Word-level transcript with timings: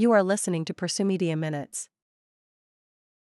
You 0.00 0.12
are 0.12 0.22
listening 0.22 0.64
to 0.66 0.72
Pursue 0.72 1.04
Media 1.04 1.34
Minutes. 1.34 1.88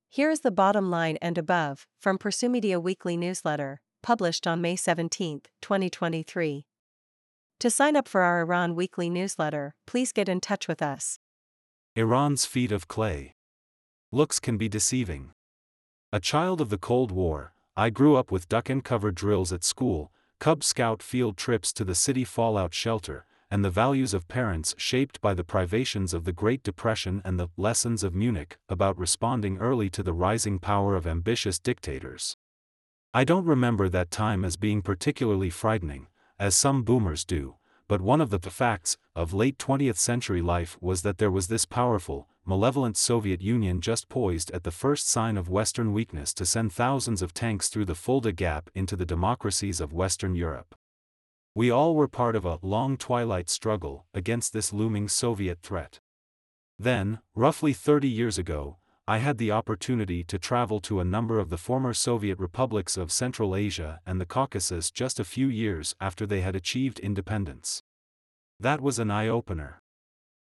Here 0.09 0.29
is 0.29 0.41
the 0.41 0.51
bottom 0.51 0.91
line 0.91 1.17
and 1.21 1.37
above 1.37 1.87
from 2.01 2.17
Pursue 2.17 2.49
Media 2.49 2.81
Weekly 2.81 3.15
Newsletter, 3.15 3.79
published 4.03 4.45
on 4.45 4.59
May 4.59 4.75
17, 4.75 5.43
2023. 5.61 6.65
To 7.59 7.69
sign 7.69 7.95
up 7.95 8.09
for 8.09 8.23
our 8.23 8.41
Iran 8.41 8.75
Weekly 8.75 9.09
Newsletter, 9.09 9.73
please 9.87 10.11
get 10.11 10.27
in 10.27 10.41
touch 10.41 10.67
with 10.67 10.81
us. 10.81 11.17
Iran's 11.95 12.45
feet 12.45 12.73
of 12.73 12.89
clay. 12.89 13.35
Looks 14.11 14.41
can 14.41 14.57
be 14.57 14.67
deceiving. 14.67 15.31
A 16.11 16.19
child 16.19 16.59
of 16.59 16.67
the 16.67 16.77
Cold 16.77 17.09
War, 17.09 17.53
I 17.77 17.89
grew 17.89 18.17
up 18.17 18.33
with 18.33 18.49
duck 18.49 18.69
and 18.69 18.83
cover 18.83 19.13
drills 19.13 19.53
at 19.53 19.63
school, 19.63 20.11
Cub 20.41 20.61
Scout 20.61 21.01
field 21.01 21.37
trips 21.37 21.71
to 21.71 21.85
the 21.85 21.95
city 21.95 22.25
fallout 22.25 22.73
shelter, 22.73 23.25
and 23.55 23.63
the 23.63 23.69
values 23.69 24.13
of 24.13 24.27
parents 24.27 24.75
shaped 24.77 25.21
by 25.21 25.33
the 25.33 25.41
privations 25.41 26.13
of 26.13 26.25
the 26.25 26.33
Great 26.33 26.61
Depression 26.61 27.21
and 27.23 27.39
the 27.39 27.47
lessons 27.55 28.03
of 28.03 28.13
Munich 28.13 28.57
about 28.67 28.97
responding 28.97 29.59
early 29.59 29.89
to 29.91 30.03
the 30.03 30.11
rising 30.11 30.59
power 30.59 30.93
of 30.93 31.07
ambitious 31.07 31.57
dictators. 31.57 32.35
I 33.13 33.23
don't 33.23 33.45
remember 33.45 33.87
that 33.87 34.11
time 34.11 34.43
as 34.43 34.57
being 34.57 34.81
particularly 34.81 35.49
frightening, 35.49 36.07
as 36.37 36.53
some 36.53 36.83
boomers 36.83 37.23
do, 37.23 37.55
but 37.87 38.01
one 38.01 38.19
of 38.19 38.29
the 38.29 38.39
facts 38.39 38.97
of 39.15 39.33
late 39.33 39.57
20th 39.57 39.95
century 39.95 40.41
life 40.41 40.77
was 40.81 41.03
that 41.03 41.17
there 41.17 41.31
was 41.31 41.47
this 41.47 41.63
powerful, 41.63 42.27
malevolent 42.45 42.97
Soviet 42.97 43.41
Union 43.41 43.79
just 43.79 44.09
poised 44.09 44.51
at 44.51 44.65
the 44.65 44.69
first 44.69 45.07
sign 45.07 45.37
of 45.37 45.47
Western 45.47 45.93
weakness 45.93 46.33
to 46.33 46.45
send 46.45 46.73
thousands 46.73 47.21
of 47.21 47.33
tanks 47.33 47.69
through 47.69 47.85
the 47.85 47.95
Fulda 47.95 48.33
Gap 48.33 48.69
into 48.75 48.97
the 48.97 49.05
democracies 49.05 49.79
of 49.79 49.93
Western 49.93 50.35
Europe. 50.35 50.75
We 51.57 51.71
all 51.71 51.95
were 51.95 52.09
part 52.09 52.35
of 52.35 52.43
a 52.43 52.59
long 52.61 52.97
twilight 52.97 53.49
struggle 53.49 54.05
against 54.13 54.51
this 54.51 54.73
looming 54.73 55.07
Soviet 55.07 55.61
threat. 55.61 56.01
Then, 56.77 57.19
roughly 57.33 57.71
30 57.71 58.09
years 58.09 58.37
ago, 58.37 58.77
I 59.07 59.19
had 59.19 59.37
the 59.37 59.51
opportunity 59.51 60.21
to 60.25 60.37
travel 60.37 60.81
to 60.81 60.99
a 60.99 61.05
number 61.05 61.39
of 61.39 61.49
the 61.49 61.57
former 61.57 61.93
Soviet 61.93 62.39
republics 62.39 62.97
of 62.97 63.09
Central 63.09 63.55
Asia 63.55 64.01
and 64.05 64.19
the 64.19 64.25
Caucasus 64.25 64.91
just 64.91 65.17
a 65.17 65.23
few 65.23 65.47
years 65.47 65.95
after 66.01 66.25
they 66.25 66.41
had 66.41 66.57
achieved 66.57 66.99
independence. 66.99 67.83
That 68.59 68.81
was 68.81 68.99
an 68.99 69.09
eye 69.09 69.29
opener. 69.29 69.81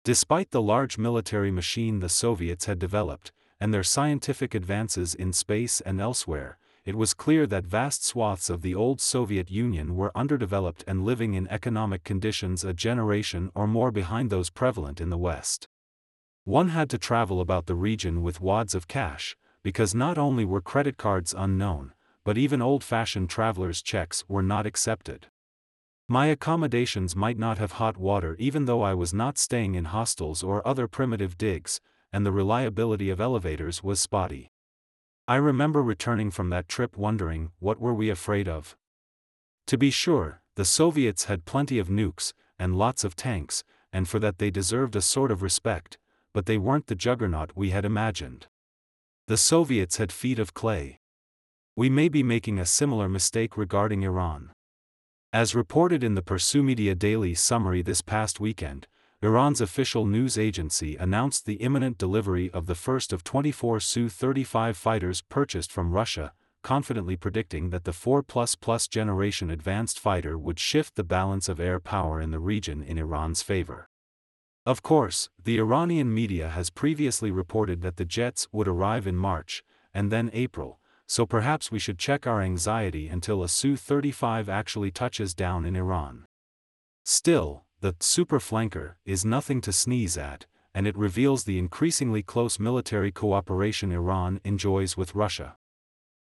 Despite 0.04 0.52
the 0.52 0.62
large 0.62 1.00
military 1.00 1.50
machine 1.50 2.00
the 2.00 2.10
Soviets 2.10 2.66
had 2.66 2.78
developed, 2.78 3.32
and 3.60 3.74
their 3.74 3.84
scientific 3.84 4.54
advances 4.54 5.16
in 5.16 5.34
space 5.34 5.82
and 5.82 6.00
elsewhere, 6.00 6.60
it 6.84 6.96
was 6.96 7.14
clear 7.14 7.46
that 7.46 7.66
vast 7.66 8.04
swaths 8.04 8.50
of 8.50 8.62
the 8.62 8.74
old 8.74 9.00
Soviet 9.00 9.52
Union 9.52 9.96
were 9.96 10.12
underdeveloped 10.16 10.84
and 10.88 11.06
living 11.06 11.36
in 11.36 11.48
economic 11.48 12.04
conditions 12.04 12.64
a 12.64 12.74
generation 12.74 13.52
or 13.54 13.68
more 13.68 13.92
behind 13.92 14.30
those 14.30 14.50
prevalent 14.50 15.00
in 15.00 15.10
the 15.10 15.18
West. 15.18 15.68
One 16.44 16.70
had 16.70 16.90
to 16.90 16.98
travel 16.98 17.40
about 17.40 17.68
the 17.68 17.76
region 17.76 18.24
with 18.24 18.42
wads 18.42 18.74
of 18.74 18.88
cash, 18.88 19.38
because 19.62 19.94
not 19.94 20.18
only 20.18 20.44
were 20.44 20.62
credit 20.62 20.98
cards 20.98 21.36
unknown, 21.38 21.94
but 22.24 22.38
even 22.38 22.62
old-fashioned 22.62 23.30
traveler's 23.30 23.82
checks 23.82 24.24
were 24.28 24.44
not 24.44 24.66
accepted. 24.66 25.28
My 26.08 26.26
accommodations 26.28 27.16
might 27.16 27.38
not 27.38 27.58
have 27.58 27.74
hot 27.74 27.96
water 27.96 28.36
even 28.40 28.66
though 28.66 28.82
I 28.82 28.96
was 28.96 29.14
not 29.14 29.38
staying 29.38 29.76
in 29.76 29.86
hostels 29.86 30.44
or 30.44 30.68
other 30.68 30.88
primitive 30.88 31.38
digs, 31.38 31.80
and 32.12 32.26
the 32.26 32.32
reliability 32.32 33.10
of 33.10 33.22
elevators 33.22 33.84
was 33.84 34.00
spotty. 34.00 34.51
I 35.32 35.38
remember 35.38 35.82
returning 35.82 36.30
from 36.30 36.50
that 36.50 36.68
trip 36.68 36.98
wondering, 36.98 37.52
what 37.60 37.80
were 37.80 37.94
we 37.94 38.10
afraid 38.10 38.50
of? 38.50 38.76
To 39.68 39.78
be 39.78 39.90
sure, 39.90 40.42
the 40.58 40.66
Soviets 40.66 41.24
had 41.24 41.46
plenty 41.46 41.80
of 41.80 41.88
nukes, 41.88 42.34
and 42.60 42.76
lots 42.76 43.06
of 43.06 43.16
tanks, 43.16 43.64
and 43.94 44.10
for 44.10 44.20
that 44.20 44.40
they 44.40 44.52
deserved 44.52 44.94
a 44.94 45.02
sort 45.02 45.32
of 45.32 45.42
respect, 45.42 45.98
but 46.34 46.48
they 46.48 46.58
weren't 46.58 46.88
the 46.88 46.96
juggernaut 46.96 47.54
we 47.56 47.70
had 47.70 47.86
imagined. 47.86 48.48
The 49.28 49.38
Soviets 49.38 49.96
had 49.96 50.12
feet 50.12 50.38
of 50.38 50.54
clay. 50.54 51.00
We 51.78 51.90
may 51.90 52.10
be 52.10 52.24
making 52.24 52.60
a 52.60 52.66
similar 52.66 53.08
mistake 53.08 53.56
regarding 53.56 54.04
Iran. 54.04 54.52
As 55.32 55.56
reported 55.56 56.04
in 56.04 56.16
the 56.16 56.22
Pursue 56.22 56.62
Media 56.62 56.94
Daily 56.94 57.36
summary 57.36 57.82
this 57.82 58.02
past 58.02 58.42
weekend, 58.42 58.86
Iran's 59.24 59.62
official 59.62 60.08
news 60.08 60.36
agency 60.36 60.96
announced 60.96 61.46
the 61.46 61.62
imminent 61.62 62.00
delivery 62.00 62.50
of 62.50 62.66
the 62.66 62.74
first 62.74 63.14
of 63.14 63.24
24 63.24 63.80
Su-35 63.80 64.76
fighters 64.76 65.22
purchased 65.22 65.72
from 65.72 65.92
Russia, 65.92 66.34
confidently 66.64 67.16
predicting 67.16 67.70
that 67.70 67.84
the 67.84 67.92
4++ 67.92 68.90
generation 68.90 69.52
advanced 69.52 70.00
fighter 70.00 70.40
would 70.40 70.58
shift 70.58 70.96
the 70.96 71.04
balance 71.04 71.48
of 71.48 71.60
air 71.60 71.80
power 71.80 72.20
in 72.20 72.32
the 72.32 72.40
region 72.40 72.82
in 72.82 72.98
Iran's 72.98 73.44
favor. 73.44 73.88
Of 74.66 74.82
course, 74.82 75.30
the 75.44 75.60
Iranian 75.60 76.12
media 76.12 76.50
has 76.50 76.72
previously 76.72 77.30
reported 77.30 77.84
that 77.84 77.98
the 77.98 78.06
jets 78.06 78.48
would 78.52 78.68
arrive 78.68 79.06
in 79.06 79.16
March, 79.16 79.64
and 79.94 80.12
then 80.12 80.32
April, 80.34 80.80
so 81.06 81.28
perhaps 81.28 81.72
we 81.72 81.78
should 81.78 82.00
check 82.00 82.26
our 82.26 82.42
anxiety 82.42 83.08
until 83.08 83.44
a 83.44 83.48
Su-35 83.48 84.48
actually 84.48 84.90
touches 84.90 85.36
down 85.36 85.64
in 85.64 85.76
Iran. 85.76 86.26
Still, 87.04 87.66
the 87.82 87.96
super 88.00 88.40
flanker 88.40 88.94
is 89.06 89.26
nothing 89.26 89.60
to 89.60 89.74
sneeze 89.74 90.16
at, 90.16 90.46
and 90.74 90.86
it 90.86 90.96
reveals 90.96 91.44
the 91.44 91.58
increasingly 91.58 92.22
close 92.22 92.60
military 92.60 93.12
cooperation 93.12 93.92
Iran 93.92 94.40
enjoys 94.44 94.96
with 94.96 95.16
Russia. 95.16 95.58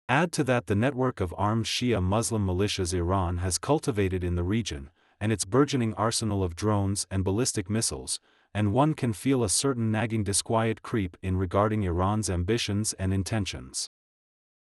Add 0.08 0.32
to 0.32 0.44
that 0.44 0.66
the 0.66 0.74
network 0.74 1.20
of 1.20 1.32
armed 1.38 1.66
Shia 1.66 2.02
Muslim 2.02 2.44
militias 2.44 2.92
Iran 2.92 3.38
has 3.38 3.58
cultivated 3.58 4.24
in 4.24 4.34
the 4.34 4.42
region, 4.42 4.90
and 5.20 5.30
its 5.30 5.44
burgeoning 5.44 5.94
arsenal 5.94 6.42
of 6.42 6.56
drones 6.56 7.06
and 7.08 7.24
ballistic 7.24 7.70
missiles, 7.70 8.18
and 8.52 8.72
one 8.72 8.94
can 8.94 9.12
feel 9.12 9.44
a 9.44 9.48
certain 9.48 9.92
nagging 9.92 10.24
disquiet 10.24 10.82
creep 10.82 11.16
in 11.22 11.36
regarding 11.36 11.84
Iran's 11.84 12.28
ambitions 12.28 12.94
and 12.94 13.14
intentions. 13.14 13.90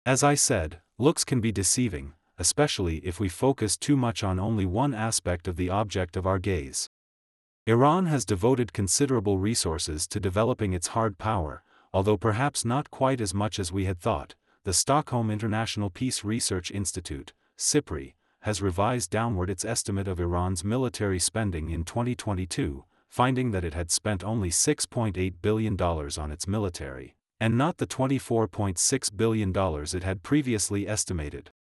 As 0.05 0.21
I 0.23 0.35
said, 0.35 0.79
looks 0.99 1.23
can 1.23 1.41
be 1.41 1.51
deceiving, 1.51 2.13
especially 2.38 2.97
if 2.97 3.19
we 3.19 3.29
focus 3.29 3.77
too 3.77 3.95
much 3.95 4.23
on 4.23 4.39
only 4.39 4.66
one 4.66 4.94
aspect 4.94 5.47
of 5.47 5.55
the 5.55 5.69
object 5.69 6.17
of 6.17 6.25
our 6.25 6.39
gaze. 6.39 6.89
Iran 7.66 8.07
has 8.07 8.25
devoted 8.25 8.73
considerable 8.73 9.38
resources 9.38 10.07
to 10.07 10.19
developing 10.19 10.73
its 10.73 10.88
hard 10.88 11.17
power, 11.17 11.63
although 11.94 12.17
perhaps 12.17 12.66
not 12.66 12.91
quite 12.91 13.21
as 13.21 13.33
much 13.33 13.59
as 13.59 13.71
we 13.71 13.85
had 13.85 13.99
thought, 13.99 14.35
the 14.63 14.73
Stockholm 14.73 15.29
International 15.29 15.89
Peace 15.89 16.23
Research 16.23 16.71
Institute, 16.71 17.33
SIPRI, 17.57 18.16
has 18.41 18.61
revised 18.61 19.09
downward 19.09 19.50
its 19.50 19.63
estimate 19.63 20.07
of 20.07 20.19
Iran's 20.19 20.63
military 20.63 21.19
spending 21.19 21.69
in 21.69 21.85
2022, 21.85 22.83
finding 23.07 23.51
that 23.51 23.63
it 23.63 23.73
had 23.73 23.91
spent 23.91 24.23
only 24.23 24.50
$6.8 24.50 25.33
billion 25.41 25.79
on 25.79 26.31
its 26.31 26.47
military, 26.47 27.15
and 27.39 27.57
not 27.57 27.77
the 27.77 27.88
$24.6 27.88 29.17
billion 29.17 29.53
it 29.95 30.03
had 30.03 30.23
previously 30.23 30.88
estimated. 30.88 31.51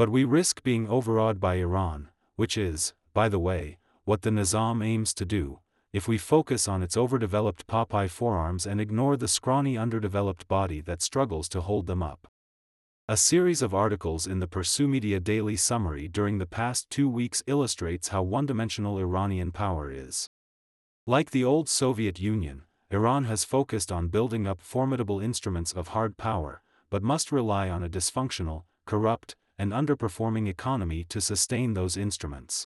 But 0.00 0.08
we 0.08 0.24
risk 0.24 0.62
being 0.62 0.88
overawed 0.88 1.40
by 1.40 1.56
Iran, 1.56 2.08
which 2.36 2.56
is, 2.56 2.94
by 3.12 3.28
the 3.28 3.38
way, 3.38 3.76
what 4.04 4.22
the 4.22 4.30
Nezam 4.30 4.82
aims 4.82 5.12
to 5.12 5.26
do, 5.26 5.58
if 5.92 6.08
we 6.08 6.16
focus 6.16 6.66
on 6.66 6.82
its 6.82 6.96
overdeveloped 6.96 7.66
Popeye 7.66 8.08
forearms 8.08 8.66
and 8.66 8.80
ignore 8.80 9.18
the 9.18 9.28
scrawny 9.28 9.76
underdeveloped 9.76 10.48
body 10.48 10.80
that 10.80 11.02
struggles 11.02 11.50
to 11.50 11.60
hold 11.60 11.86
them 11.86 12.02
up. 12.02 12.28
A 13.10 13.16
series 13.18 13.60
of 13.60 13.74
articles 13.74 14.26
in 14.26 14.38
the 14.38 14.46
Pursue 14.46 14.88
Media 14.88 15.20
Daily 15.20 15.54
Summary 15.54 16.08
during 16.08 16.38
the 16.38 16.46
past 16.46 16.88
two 16.88 17.06
weeks 17.06 17.42
illustrates 17.46 18.08
how 18.08 18.22
one-dimensional 18.22 18.96
Iranian 18.96 19.52
power 19.52 19.90
is. 19.92 20.30
Like 21.06 21.30
the 21.30 21.44
old 21.44 21.68
Soviet 21.68 22.18
Union, 22.18 22.62
Iran 22.90 23.24
has 23.24 23.44
focused 23.44 23.92
on 23.92 24.08
building 24.08 24.46
up 24.46 24.62
formidable 24.62 25.20
instruments 25.20 25.74
of 25.74 25.88
hard 25.88 26.16
power, 26.16 26.62
but 26.88 27.02
must 27.02 27.30
rely 27.30 27.68
on 27.68 27.84
a 27.84 27.90
dysfunctional, 27.90 28.62
corrupt, 28.86 29.36
and 29.60 29.72
underperforming 29.72 30.48
economy 30.48 31.04
to 31.04 31.20
sustain 31.20 31.74
those 31.74 31.94
instruments. 31.94 32.66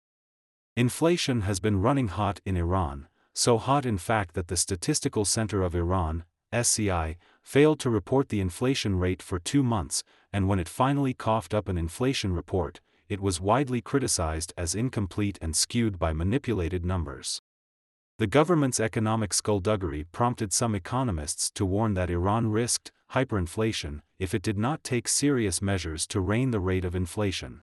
Inflation 0.77 1.41
has 1.41 1.59
been 1.59 1.81
running 1.81 2.09
hot 2.09 2.39
in 2.45 2.55
Iran, 2.55 3.09
so 3.33 3.57
hot 3.57 3.87
in 3.87 3.97
fact 3.97 4.35
that 4.35 4.49
the 4.49 4.59
Statistical 4.59 5.25
Center 5.25 5.63
of 5.63 5.75
Iran, 5.75 6.25
SCI, 6.53 7.17
failed 7.43 7.81
to 7.81 7.89
report 7.89 8.29
the 8.29 8.41
inflation 8.41 8.99
rate 8.99 9.23
for 9.23 9.39
two 9.39 9.63
months, 9.63 10.05
and 10.35 10.49
when 10.49 10.59
it 10.59 10.69
finally 10.69 11.15
coughed 11.15 11.55
up 11.55 11.67
an 11.67 11.79
inflation 11.79 12.35
report, 12.35 12.83
it 13.09 13.23
was 13.23 13.41
widely 13.41 13.81
criticized 13.81 14.53
as 14.59 14.75
incomplete 14.75 15.39
and 15.41 15.57
skewed 15.57 15.99
by 15.99 16.13
manipulated 16.13 16.85
numbers. 16.85 17.41
The 18.19 18.27
government's 18.27 18.79
economic 18.79 19.33
skullduggery 19.33 20.05
prompted 20.13 20.53
some 20.53 20.75
economists 20.75 21.51
to 21.53 21.65
warn 21.65 21.95
that 21.95 22.11
Iran 22.11 22.51
risked 22.51 22.93
hyperinflation 23.13 24.01
if 24.19 24.35
it 24.35 24.43
did 24.43 24.59
not 24.59 24.85
take 24.85 25.09
serious 25.09 25.61
measures 25.63 26.07
to 26.07 26.21
rein 26.21 26.51
the 26.51 26.61
rate 26.61 26.85
of 26.85 26.95
inflation. 26.95 27.63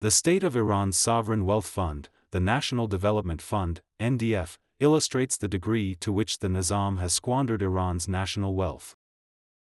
The 0.00 0.10
state 0.10 0.42
of 0.42 0.56
Iran's 0.56 0.96
sovereign 0.96 1.44
wealth 1.44 1.66
fund, 1.66 2.08
the 2.32 2.40
National 2.40 2.86
Development 2.86 3.40
Fund, 3.40 3.82
NDF, 4.00 4.58
illustrates 4.80 5.36
the 5.36 5.48
degree 5.48 5.94
to 5.96 6.12
which 6.12 6.40
the 6.40 6.48
Nezam 6.48 6.98
has 6.98 7.12
squandered 7.12 7.62
Iran's 7.62 8.08
national 8.08 8.54
wealth. 8.54 8.96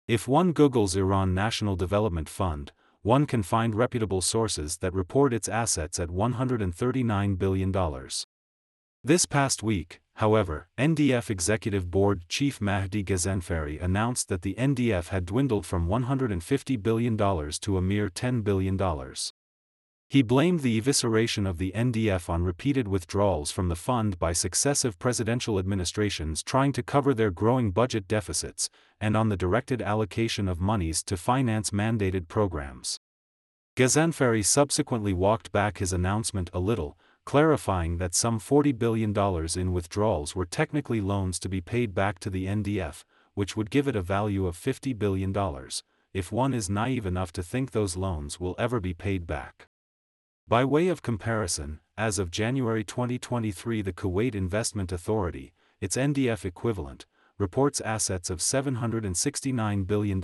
If 0.06 0.28
one 0.28 0.52
Googles 0.52 0.94
Iran 0.96 1.34
National 1.34 1.74
Development 1.74 2.28
Fund, 2.28 2.72
one 3.02 3.24
can 3.24 3.42
find 3.42 3.74
reputable 3.74 4.20
sources 4.20 4.78
that 4.78 4.92
report 4.92 5.32
its 5.32 5.48
assets 5.48 5.98
at 5.98 6.08
$139 6.08 7.38
billion. 7.38 7.72
This 9.06 9.24
past 9.24 9.62
week, 9.62 10.00
however, 10.14 10.66
NDF 10.76 11.30
Executive 11.30 11.92
Board 11.92 12.24
Chief 12.28 12.60
Mahdi 12.60 13.04
Ghazanfari 13.04 13.80
announced 13.80 14.28
that 14.28 14.42
the 14.42 14.54
NDF 14.54 15.10
had 15.10 15.26
dwindled 15.26 15.64
from 15.64 15.86
$150 15.86 16.82
billion 16.82 17.16
to 17.16 17.76
a 17.76 17.80
mere 17.80 18.08
$10 18.08 18.42
billion. 18.42 18.76
He 20.08 20.22
blamed 20.22 20.58
the 20.58 20.80
evisceration 20.80 21.48
of 21.48 21.58
the 21.58 21.70
NDF 21.76 22.28
on 22.28 22.42
repeated 22.42 22.88
withdrawals 22.88 23.52
from 23.52 23.68
the 23.68 23.76
fund 23.76 24.18
by 24.18 24.32
successive 24.32 24.98
presidential 24.98 25.60
administrations 25.60 26.42
trying 26.42 26.72
to 26.72 26.82
cover 26.82 27.14
their 27.14 27.30
growing 27.30 27.70
budget 27.70 28.08
deficits, 28.08 28.68
and 29.00 29.16
on 29.16 29.28
the 29.28 29.36
directed 29.36 29.80
allocation 29.80 30.48
of 30.48 30.58
monies 30.58 31.04
to 31.04 31.16
finance 31.16 31.70
mandated 31.70 32.26
programs. 32.26 32.98
Ghazanfari 33.76 34.44
subsequently 34.44 35.12
walked 35.12 35.52
back 35.52 35.78
his 35.78 35.92
announcement 35.92 36.50
a 36.52 36.58
little, 36.58 36.98
clarifying 37.26 37.98
that 37.98 38.14
some 38.14 38.38
$40 38.38 38.78
billion 38.78 39.12
in 39.56 39.72
withdrawals 39.72 40.36
were 40.36 40.46
technically 40.46 41.00
loans 41.00 41.40
to 41.40 41.48
be 41.48 41.60
paid 41.60 41.92
back 41.92 42.20
to 42.20 42.30
the 42.30 42.46
NDF, 42.46 43.02
which 43.34 43.56
would 43.56 43.68
give 43.68 43.88
it 43.88 43.96
a 43.96 44.00
value 44.00 44.46
of 44.46 44.56
$50 44.56 44.96
billion, 44.96 45.34
if 46.14 46.30
one 46.30 46.54
is 46.54 46.70
naive 46.70 47.04
enough 47.04 47.32
to 47.32 47.42
think 47.42 47.72
those 47.72 47.96
loans 47.96 48.38
will 48.38 48.54
ever 48.58 48.78
be 48.78 48.94
paid 48.94 49.26
back. 49.26 49.66
By 50.48 50.64
way 50.64 50.86
of 50.86 51.02
comparison, 51.02 51.80
as 51.98 52.20
of 52.20 52.30
January 52.30 52.84
2023 52.84 53.82
the 53.82 53.92
Kuwait 53.92 54.36
Investment 54.36 54.92
Authority, 54.92 55.52
its 55.80 55.96
NDF 55.96 56.44
equivalent, 56.44 57.06
reports 57.38 57.80
assets 57.80 58.30
of 58.30 58.38
$769 58.38 59.86
billion, 59.86 60.20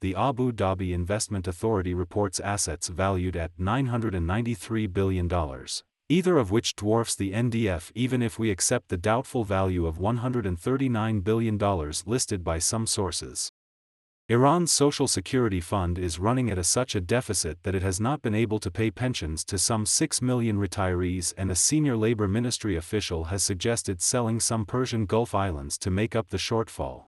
the 0.00 0.14
Abu 0.16 0.52
Dhabi 0.52 0.94
Investment 0.94 1.46
Authority 1.46 1.92
reports 1.92 2.40
assets 2.40 2.88
valued 2.88 3.36
at 3.36 3.56
$993 3.58 4.92
billion, 4.92 5.28
either 6.14 6.38
of 6.38 6.52
which 6.52 6.76
dwarfs 6.76 7.16
the 7.16 7.32
NDF 7.32 7.90
even 7.96 8.22
if 8.22 8.38
we 8.38 8.48
accept 8.48 8.88
the 8.88 8.96
doubtful 8.96 9.42
value 9.42 9.84
of 9.84 9.98
$139 9.98 11.24
billion 11.24 11.58
listed 12.06 12.44
by 12.44 12.56
some 12.56 12.86
sources. 12.86 13.50
Iran's 14.28 14.70
Social 14.70 15.08
Security 15.08 15.60
Fund 15.60 15.98
is 15.98 16.20
running 16.20 16.52
at 16.52 16.56
a 16.56 16.62
such 16.62 16.94
a 16.94 17.00
deficit 17.00 17.64
that 17.64 17.74
it 17.74 17.82
has 17.82 17.98
not 18.00 18.22
been 18.22 18.34
able 18.34 18.60
to 18.60 18.70
pay 18.70 18.92
pensions 18.92 19.44
to 19.46 19.58
some 19.58 19.84
6 19.84 20.22
million 20.22 20.56
retirees 20.56 21.34
and 21.36 21.50
a 21.50 21.56
senior 21.56 21.96
labor 21.96 22.28
ministry 22.28 22.76
official 22.76 23.24
has 23.24 23.42
suggested 23.42 24.00
selling 24.00 24.38
some 24.38 24.64
Persian 24.64 25.06
Gulf 25.06 25.34
islands 25.34 25.76
to 25.78 25.90
make 25.90 26.14
up 26.14 26.28
the 26.28 26.36
shortfall. 26.36 27.06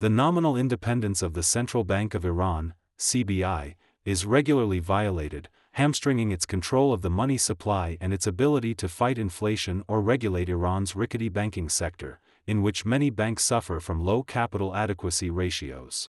The 0.00 0.10
nominal 0.10 0.54
independence 0.54 1.22
of 1.22 1.32
the 1.32 1.42
Central 1.42 1.82
Bank 1.82 2.14
of 2.14 2.26
Iran, 2.26 2.74
CBI, 2.98 3.74
is 4.04 4.26
regularly 4.26 4.80
violated, 4.80 5.48
hamstringing 5.78 6.32
its 6.32 6.44
control 6.44 6.92
of 6.92 7.02
the 7.02 7.08
money 7.08 7.38
supply 7.38 7.96
and 8.00 8.12
its 8.12 8.26
ability 8.26 8.74
to 8.74 8.88
fight 8.88 9.16
inflation 9.16 9.84
or 9.86 10.00
regulate 10.00 10.48
Iran's 10.48 10.96
rickety 10.96 11.28
banking 11.28 11.68
sector, 11.68 12.18
in 12.48 12.62
which 12.62 12.84
many 12.84 13.10
banks 13.10 13.44
suffer 13.44 13.78
from 13.78 14.04
low 14.04 14.24
capital 14.24 14.74
adequacy 14.74 15.30
ratios. 15.30 16.08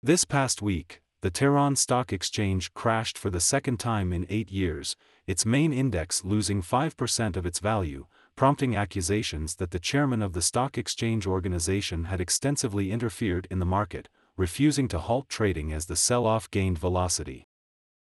This 0.00 0.24
past 0.24 0.62
week, 0.62 1.02
the 1.22 1.30
Tehran 1.32 1.74
Stock 1.74 2.12
Exchange 2.12 2.72
crashed 2.72 3.18
for 3.18 3.30
the 3.30 3.40
second 3.40 3.80
time 3.80 4.12
in 4.12 4.26
eight 4.28 4.52
years, 4.52 4.94
its 5.26 5.44
main 5.44 5.72
index 5.72 6.24
losing 6.24 6.62
5% 6.62 7.36
of 7.36 7.44
its 7.44 7.58
value, 7.58 8.06
prompting 8.36 8.76
accusations 8.76 9.56
that 9.56 9.72
the 9.72 9.80
chairman 9.80 10.22
of 10.22 10.34
the 10.34 10.42
stock 10.42 10.78
exchange 10.78 11.26
organization 11.26 12.04
had 12.04 12.20
extensively 12.20 12.92
interfered 12.92 13.48
in 13.50 13.58
the 13.58 13.66
market, 13.66 14.08
refusing 14.36 14.86
to 14.86 15.00
halt 15.00 15.28
trading 15.28 15.72
as 15.72 15.86
the 15.86 15.96
sell 15.96 16.26
off 16.26 16.48
gained 16.52 16.78
velocity. 16.78 17.48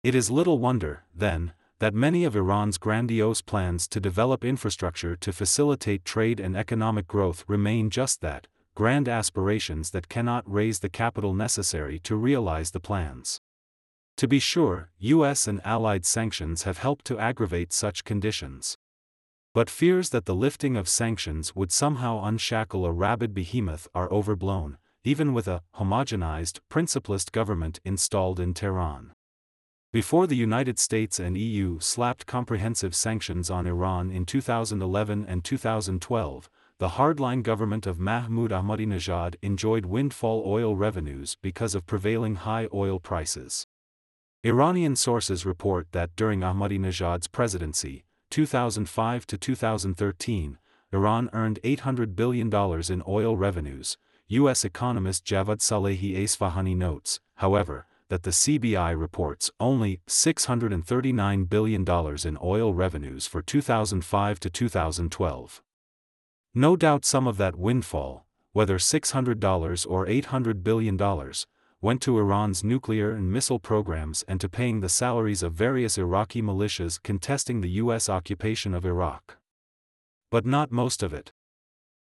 It 0.04 0.14
is 0.14 0.30
little 0.30 0.58
wonder, 0.58 1.04
then, 1.14 1.54
that 1.78 1.94
many 1.94 2.24
of 2.24 2.36
Iran's 2.36 2.76
grandiose 2.76 3.40
plans 3.40 3.88
to 3.88 3.98
develop 3.98 4.44
infrastructure 4.44 5.16
to 5.16 5.32
facilitate 5.32 6.04
trade 6.04 6.40
and 6.40 6.54
economic 6.54 7.08
growth 7.08 7.42
remain 7.48 7.88
just 7.88 8.20
that 8.20 8.46
grand 8.74 9.08
aspirations 9.08 9.92
that 9.92 10.10
cannot 10.10 10.44
raise 10.46 10.80
the 10.80 10.90
capital 10.90 11.32
necessary 11.32 11.98
to 12.00 12.16
realize 12.16 12.72
the 12.72 12.80
plans. 12.80 13.40
To 14.18 14.28
be 14.28 14.38
sure, 14.38 14.90
US 14.98 15.48
and 15.48 15.64
allied 15.64 16.04
sanctions 16.04 16.64
have 16.64 16.76
helped 16.76 17.06
to 17.06 17.18
aggravate 17.18 17.72
such 17.72 18.04
conditions. 18.04 18.76
But 19.54 19.70
fears 19.70 20.10
that 20.10 20.26
the 20.26 20.34
lifting 20.34 20.76
of 20.76 20.86
sanctions 20.86 21.56
would 21.56 21.72
somehow 21.72 22.22
unshackle 22.24 22.84
a 22.84 22.92
rabid 22.92 23.32
behemoth 23.32 23.88
are 23.94 24.12
overblown, 24.12 24.76
even 25.02 25.32
with 25.32 25.48
a 25.48 25.62
homogenized, 25.76 26.60
principlist 26.70 27.32
government 27.32 27.80
installed 27.86 28.38
in 28.38 28.52
Tehran. 28.52 29.13
Before 29.94 30.26
the 30.26 30.35
United 30.35 30.81
States 30.81 31.20
and 31.20 31.38
EU 31.38 31.79
slapped 31.79 32.26
comprehensive 32.26 32.96
sanctions 32.96 33.49
on 33.49 33.64
Iran 33.64 34.11
in 34.11 34.26
2011 34.26 35.25
and 35.29 35.44
2012, 35.44 36.50
the 36.79 36.88
hardline 36.88 37.44
government 37.44 37.87
of 37.87 38.00
Mahmoud 38.00 38.50
Ahmadinejad 38.50 39.37
enjoyed 39.41 39.87
windfall 39.87 40.43
oil 40.44 40.75
revenues 40.75 41.37
because 41.41 41.76
of 41.76 41.87
prevailing 41.87 42.35
high 42.35 42.67
oil 42.75 42.99
prices. 42.99 43.69
Iranian 44.43 44.96
sources 44.96 45.46
report 45.46 45.87
that 45.93 46.17
during 46.17 46.41
Ahmadinejad's 46.41 47.29
presidency, 47.29 48.05
2005 48.31 49.29
to 49.29 49.38
2013, 49.38 50.58
Iran 50.93 51.31
earned 51.32 51.61
$800 51.62 52.17
billion 52.17 52.52
in 52.52 53.02
oil 53.06 53.37
revenues. 53.37 53.96
U.S. 54.26 54.64
economist 54.64 55.25
Javad 55.25 55.61
Salehi 55.61 56.17
Esfahani 56.17 56.76
notes, 56.76 57.20
however, 57.37 57.87
that 58.08 58.22
the 58.22 58.30
CBI 58.30 58.98
reports 58.98 59.50
only 59.58 60.00
$639 60.06 61.48
billion 61.48 61.84
in 62.24 62.38
oil 62.42 62.74
revenues 62.74 63.26
for 63.26 63.42
2005 63.42 64.40
to 64.40 64.50
2012. 64.50 65.62
No 66.54 66.76
doubt 66.76 67.04
some 67.04 67.26
of 67.26 67.36
that 67.38 67.56
windfall, 67.56 68.26
whether 68.52 68.78
$600 68.78 69.86
or 69.88 70.06
$800 70.06 70.62
billion, 70.62 71.32
went 71.80 72.00
to 72.00 72.18
Iran's 72.18 72.64
nuclear 72.64 73.10
and 73.10 73.30
missile 73.30 73.58
programs 73.58 74.24
and 74.28 74.40
to 74.40 74.48
paying 74.48 74.80
the 74.80 74.88
salaries 74.88 75.42
of 75.42 75.52
various 75.52 75.98
Iraqi 75.98 76.40
militias 76.40 77.02
contesting 77.02 77.60
the 77.60 77.70
U.S. 77.70 78.08
occupation 78.08 78.72
of 78.72 78.86
Iraq. 78.86 79.36
But 80.30 80.46
not 80.46 80.72
most 80.72 81.02
of 81.02 81.12
it. 81.12 81.32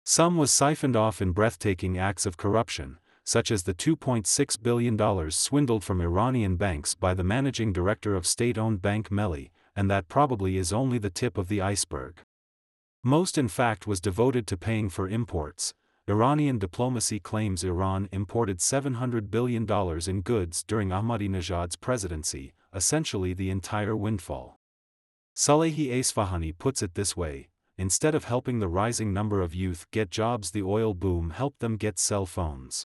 Some 0.03 0.37
was 0.37 0.51
siphoned 0.51 0.95
off 0.95 1.21
in 1.21 1.31
breathtaking 1.31 1.97
acts 1.97 2.25
of 2.25 2.35
corruption, 2.35 2.97
such 3.29 3.51
as 3.51 3.61
the 3.61 3.75
$2.6 3.75 4.63
billion 4.63 5.29
swindled 5.29 5.83
from 5.83 6.01
Iranian 6.01 6.55
banks 6.55 6.95
by 6.95 7.13
the 7.13 7.23
managing 7.23 7.71
director 7.71 8.15
of 8.15 8.25
state 8.25 8.57
owned 8.57 8.81
bank 8.81 9.09
Melli, 9.09 9.51
and 9.75 9.87
that 9.87 10.07
probably 10.07 10.57
is 10.57 10.73
only 10.73 10.97
the 10.97 11.11
tip 11.11 11.37
of 11.37 11.47
the 11.47 11.61
iceberg. 11.61 12.21
Most 13.03 13.37
in 13.37 13.47
fact 13.47 13.85
was 13.85 14.01
devoted 14.01 14.47
to 14.47 14.57
paying 14.57 14.89
for 14.89 15.07
imports. 15.07 15.75
Iranian 16.07 16.57
diplomacy 16.57 17.19
claims 17.19 17.63
Iran 17.63 18.09
imported 18.11 18.57
$700 18.57 19.29
billion 19.29 19.71
in 20.09 20.21
goods 20.21 20.63
during 20.63 20.89
Ahmadinejad's 20.89 21.75
presidency, 21.75 22.53
essentially 22.73 23.35
the 23.35 23.51
entire 23.51 23.95
windfall. 23.95 24.57
Salehi 25.35 25.91
Esfahani 25.91 26.57
puts 26.57 26.81
it 26.81 26.95
this 26.95 27.15
way 27.15 27.49
instead 27.77 28.15
of 28.15 28.23
helping 28.23 28.57
the 28.57 28.67
rising 28.67 29.13
number 29.13 29.39
of 29.39 29.53
youth 29.53 29.85
get 29.91 30.09
jobs, 30.09 30.49
the 30.49 30.63
oil 30.63 30.95
boom 30.95 31.29
helped 31.29 31.59
them 31.59 31.77
get 31.77 31.99
cell 31.99 32.25
phones. 32.25 32.87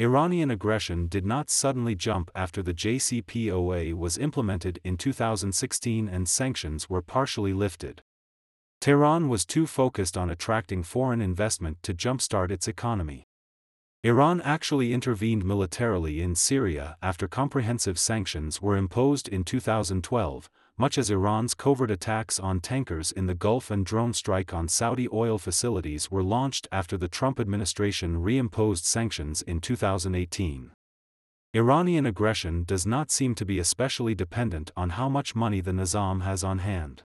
Iranian 0.00 0.50
aggression 0.50 1.06
did 1.06 1.24
not 1.24 1.48
suddenly 1.48 1.94
jump 1.94 2.28
after 2.34 2.64
the 2.64 2.74
JCPOA 2.74 3.94
was 3.94 4.18
implemented 4.18 4.80
in 4.82 4.96
2016 4.96 6.08
and 6.08 6.28
sanctions 6.28 6.90
were 6.90 7.00
partially 7.00 7.52
lifted. 7.52 8.02
Tehran 8.80 9.28
was 9.28 9.46
too 9.46 9.68
focused 9.68 10.16
on 10.16 10.30
attracting 10.30 10.82
foreign 10.82 11.20
investment 11.20 11.80
to 11.84 11.94
jumpstart 11.94 12.50
its 12.50 12.66
economy. 12.66 13.28
Iran 14.02 14.40
actually 14.40 14.92
intervened 14.92 15.44
militarily 15.44 16.20
in 16.20 16.34
Syria 16.34 16.96
after 17.00 17.28
comprehensive 17.28 17.96
sanctions 17.96 18.60
were 18.60 18.76
imposed 18.76 19.28
in 19.28 19.44
2012, 19.44 20.50
much 20.76 20.98
as 20.98 21.08
Iran's 21.08 21.54
covert 21.54 21.90
attacks 21.90 22.40
on 22.40 22.58
tankers 22.58 23.12
in 23.12 23.26
the 23.26 23.34
Gulf 23.34 23.70
and 23.70 23.86
drone 23.86 24.12
strike 24.12 24.52
on 24.52 24.66
Saudi 24.66 25.08
oil 25.12 25.38
facilities 25.38 26.10
were 26.10 26.22
launched 26.22 26.66
after 26.72 26.96
the 26.96 27.08
Trump 27.08 27.38
administration 27.38 28.16
reimposed 28.16 28.84
sanctions 28.84 29.42
in 29.42 29.60
2018. 29.60 30.72
Iranian 31.54 32.06
aggression 32.06 32.64
does 32.64 32.84
not 32.84 33.12
seem 33.12 33.36
to 33.36 33.44
be 33.44 33.60
especially 33.60 34.16
dependent 34.16 34.72
on 34.76 34.90
how 34.90 35.08
much 35.08 35.36
money 35.36 35.60
the 35.60 35.70
Nezam 35.70 36.22
has 36.22 36.42
on 36.42 36.58
hand. 36.58 37.04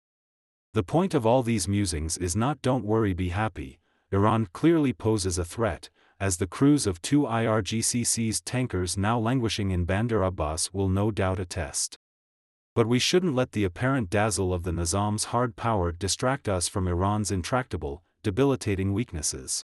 The 0.74 0.82
point 0.82 1.14
of 1.14 1.24
all 1.24 1.42
these 1.42 1.66
musings 1.66 2.18
is 2.18 2.36
not 2.36 2.60
don't 2.60 2.84
worry 2.84 3.14
be 3.14 3.30
happy, 3.30 3.78
Iran 4.12 4.48
clearly 4.52 4.92
poses 4.92 5.38
a 5.38 5.44
threat, 5.44 5.88
as 6.20 6.36
the 6.36 6.46
crews 6.46 6.86
of 6.86 7.00
two 7.00 7.22
IRGC-seized 7.22 8.44
tankers 8.44 8.98
now 8.98 9.18
languishing 9.18 9.70
in 9.70 9.86
Bandar 9.86 10.22
Abbas 10.22 10.74
will 10.74 10.90
no 10.90 11.10
doubt 11.10 11.40
attest. 11.40 11.98
But 12.74 12.88
we 12.88 12.98
shouldn't 12.98 13.36
let 13.36 13.52
the 13.52 13.62
apparent 13.62 14.10
dazzle 14.10 14.52
of 14.52 14.64
the 14.64 14.72
Nezam's 14.72 15.26
hard 15.26 15.54
power 15.54 15.92
distract 15.92 16.48
us 16.48 16.66
from 16.66 16.88
Iran's 16.88 17.30
intractable, 17.30 18.02
debilitating 18.24 18.92
weaknesses. 18.92 19.64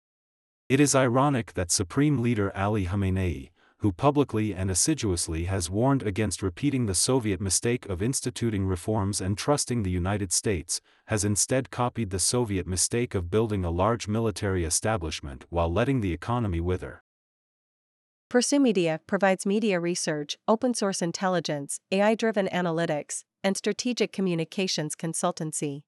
It 0.68 0.78
is 0.78 0.94
ironic 0.94 1.54
that 1.54 1.72
Supreme 1.72 2.22
Leader 2.22 2.56
Ali 2.56 2.86
Khamenei, 2.86 3.50
who 3.78 3.90
publicly 3.90 4.54
and 4.54 4.70
assiduously 4.70 5.46
has 5.46 5.68
warned 5.68 6.04
against 6.04 6.44
repeating 6.44 6.86
the 6.86 6.94
Soviet 6.94 7.40
mistake 7.40 7.86
of 7.86 8.00
instituting 8.00 8.66
reforms 8.66 9.20
and 9.20 9.36
trusting 9.36 9.82
the 9.82 9.90
United 9.90 10.32
States, 10.32 10.80
has 11.06 11.24
instead 11.24 11.70
copied 11.70 12.10
the 12.10 12.20
Soviet 12.20 12.68
mistake 12.68 13.16
of 13.16 13.32
building 13.32 13.64
a 13.64 13.70
large 13.70 14.06
military 14.06 14.64
establishment 14.64 15.44
while 15.50 15.72
letting 15.72 16.02
the 16.02 16.12
economy 16.12 16.60
wither. 16.60 17.02
Pursue 18.32 18.60
Media 18.60 18.98
provides 19.06 19.44
media 19.44 19.78
research, 19.78 20.38
open 20.48 20.72
source 20.72 21.02
intelligence, 21.02 21.80
AI 21.90 22.14
driven 22.14 22.46
analytics, 22.46 23.24
and 23.44 23.58
strategic 23.58 24.10
communications 24.10 24.96
consultancy. 24.96 25.82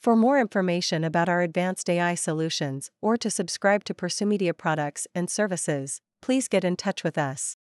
For 0.00 0.16
more 0.16 0.40
information 0.40 1.04
about 1.04 1.28
our 1.28 1.42
advanced 1.42 1.90
AI 1.90 2.14
solutions 2.14 2.90
or 3.02 3.18
to 3.18 3.28
subscribe 3.28 3.84
to 3.84 3.92
Pursue 3.92 4.24
Media 4.24 4.54
products 4.54 5.06
and 5.14 5.28
services, 5.28 6.00
please 6.22 6.48
get 6.48 6.64
in 6.64 6.74
touch 6.74 7.04
with 7.04 7.18
us. 7.18 7.58